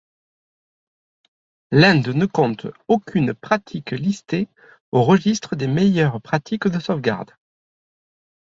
L'Inde 1.69 2.07
ne 2.07 2.25
compte 2.25 2.65
aucune 2.87 3.35
pratique 3.35 3.91
listée 3.91 4.47
au 4.91 5.03
registre 5.03 5.55
des 5.55 5.67
meilleures 5.67 6.19
pratiques 6.21 6.67
de 6.67 6.79
sauvegarde. 6.79 7.35